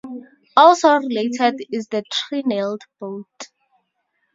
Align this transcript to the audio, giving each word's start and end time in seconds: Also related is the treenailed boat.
Also 0.57 0.95
related 0.95 1.63
is 1.71 1.87
the 1.89 2.03
treenailed 2.11 2.81
boat. 2.99 3.51